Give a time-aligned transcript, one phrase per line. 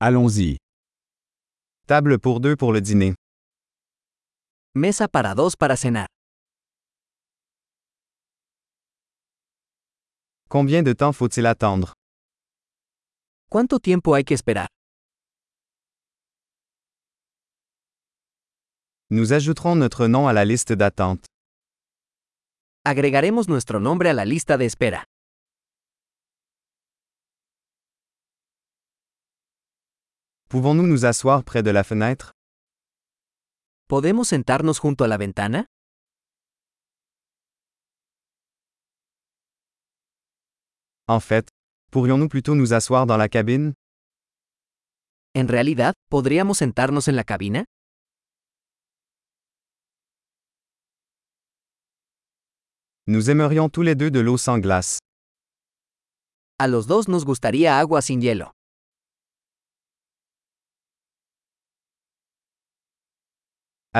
[0.00, 0.58] Allons-y.
[1.88, 3.14] Table pour deux pour le dîner.
[4.76, 6.06] Mesa para dos para cenar.
[10.48, 11.94] Combien de temps faut-il attendre?
[13.50, 14.68] ¿Cuánto tiempo hay que esperar?
[19.10, 21.26] Nous ajouterons notre nom à la liste d'attente.
[22.84, 25.04] Agregaremos nuestro nombre a la lista de espera.
[30.50, 32.32] Pouvons-nous nous asseoir près de la fenêtre?
[33.86, 35.66] ¿Podemos sentarnos junto a la ventana?
[41.06, 41.48] En fait,
[41.90, 43.74] pourrions-nous plutôt nous asseoir dans la cabine?
[45.34, 47.64] En realidad, ¿podríamos sentarnos en la cabina?
[53.06, 54.98] Nous aimerions tous les deux de l'eau sans glace.
[56.58, 58.52] A los dos nos gustaría agua sin hielo.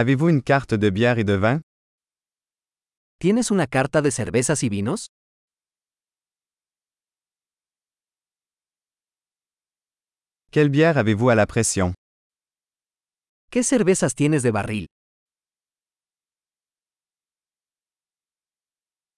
[0.01, 1.61] Avez-vous une carte de bière et de vin?
[3.19, 5.09] ¿Tienes una carta de cervezas y vinos?
[10.53, 11.95] Quelle bière avez-vous à la pression?
[13.51, 14.87] ¿Qué cervezas tienes de barril?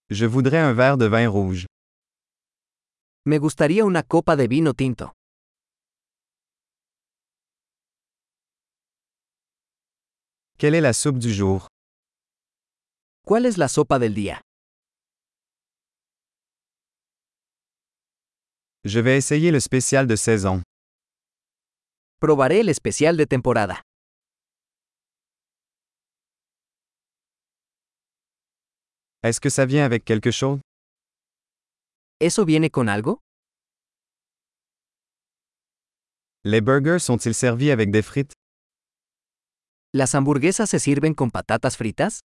[0.08, 1.66] Je voudrais un verre de vin rouge.
[3.26, 5.12] Me gustaría una copa de vino tinto.
[10.60, 11.68] Quelle est la soupe du jour?
[13.26, 14.42] ¿Cuál es la sopa del día?
[18.84, 20.60] Je vais essayer le spécial de saison.
[22.20, 23.80] Probaré el especial de temporada.
[29.22, 30.60] Est-ce que ça vient avec quelque chose?
[32.20, 33.20] ¿Eso viene con algo?
[36.44, 38.34] Les burgers sont-ils servis avec des frites?
[39.92, 42.20] ¿Las hamburguesas se sirven con patatas fritas?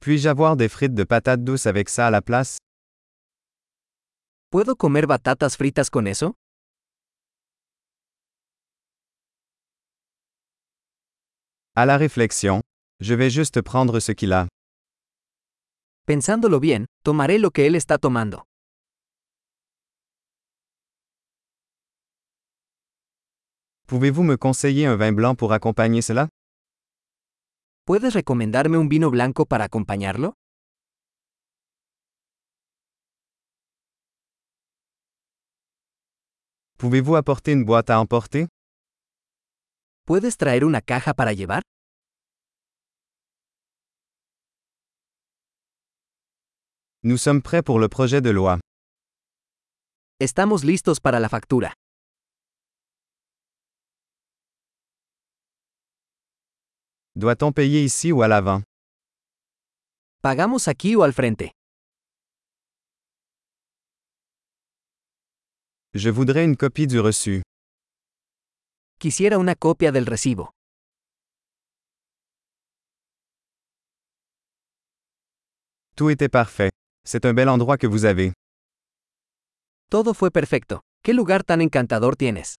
[0.00, 2.58] Puis-je avoir des frites de patates douces avec ça à la place?
[4.50, 6.34] ¿Puedo comer batatas fritas con eso?
[11.76, 12.60] À la réflexion,
[13.00, 14.48] je vais juste prendre ce qu'il a.
[16.06, 18.42] Pensándolo bien, tomaré lo que él está tomando.
[23.88, 26.28] Pouvez-vous me conseiller un vin blanc pour accompagner cela?
[27.86, 30.32] ¿Puedes recomendarme un vino blanco para acompañarlo?
[36.78, 38.48] Pouvez-vous apporter une boîte à emporter?
[40.04, 41.62] ¿Puedes traer una caja para llevar?
[47.04, 48.58] Nous sommes prêts pour le projet de loi.
[50.18, 51.72] Estamos listos para la factura.
[57.18, 58.62] Doit-on payer ici ou à l'avant?
[60.20, 61.52] ¿Pagamos aquí o al frente?
[65.94, 67.40] Je voudrais une copie du reçu.
[68.98, 70.50] Quisiera una copia del recibo.
[75.96, 76.70] Tout était parfait.
[77.04, 78.32] C'est un bel endroit que vous avez.
[79.90, 80.80] Todo fue perfecto.
[81.02, 82.56] ¿Qué lugar tan encantador tienes?